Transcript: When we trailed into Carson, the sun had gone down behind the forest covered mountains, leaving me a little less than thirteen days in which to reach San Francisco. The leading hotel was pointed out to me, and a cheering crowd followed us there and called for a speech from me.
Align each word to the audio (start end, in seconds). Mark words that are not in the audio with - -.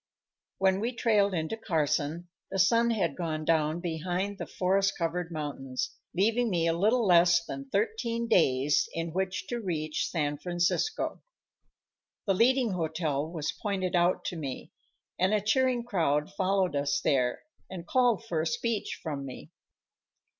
When 0.57 0.79
we 0.79 0.93
trailed 0.95 1.35
into 1.35 1.55
Carson, 1.55 2.27
the 2.49 2.57
sun 2.57 2.89
had 2.89 3.15
gone 3.15 3.45
down 3.45 3.81
behind 3.81 4.39
the 4.39 4.47
forest 4.47 4.97
covered 4.97 5.31
mountains, 5.31 5.91
leaving 6.15 6.49
me 6.49 6.65
a 6.65 6.73
little 6.73 7.05
less 7.05 7.45
than 7.45 7.69
thirteen 7.69 8.27
days 8.27 8.89
in 8.95 9.13
which 9.13 9.45
to 9.49 9.59
reach 9.59 10.09
San 10.09 10.39
Francisco. 10.39 11.21
The 12.25 12.33
leading 12.33 12.71
hotel 12.71 13.31
was 13.31 13.51
pointed 13.61 13.95
out 13.95 14.25
to 14.25 14.35
me, 14.35 14.71
and 15.19 15.35
a 15.35 15.39
cheering 15.39 15.83
crowd 15.83 16.33
followed 16.33 16.75
us 16.75 16.99
there 16.99 17.43
and 17.69 17.85
called 17.85 18.25
for 18.25 18.41
a 18.41 18.47
speech 18.47 18.99
from 19.03 19.23
me. 19.23 19.51